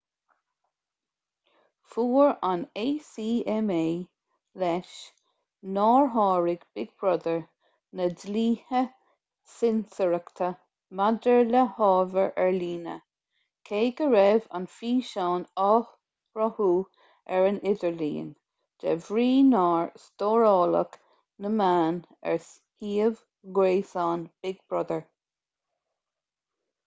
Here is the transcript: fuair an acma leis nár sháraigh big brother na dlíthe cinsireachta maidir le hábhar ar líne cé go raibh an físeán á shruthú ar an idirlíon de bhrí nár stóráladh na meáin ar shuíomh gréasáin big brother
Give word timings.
fuair 1.93 2.29
an 2.51 2.61
acma 2.83 3.75
leis 4.61 4.93
nár 5.75 6.07
sháraigh 6.13 6.63
big 6.77 6.93
brother 7.01 7.35
na 7.99 8.07
dlíthe 8.21 8.79
cinsireachta 9.57 10.47
maidir 11.01 11.45
le 11.51 11.61
hábhar 11.75 12.31
ar 12.45 12.49
líne 12.63 12.95
cé 13.71 13.81
go 13.99 14.07
raibh 14.15 14.47
an 14.61 14.65
físeán 14.77 15.45
á 15.67 15.71
shruthú 15.89 16.69
ar 17.37 17.47
an 17.51 17.63
idirlíon 17.73 18.31
de 18.85 18.95
bhrí 19.09 19.27
nár 19.51 19.91
stóráladh 20.07 20.95
na 21.45 21.53
meáin 21.59 22.01
ar 22.31 22.41
shuíomh 22.49 23.21
gréasáin 23.59 24.25
big 24.47 24.59
brother 24.75 24.99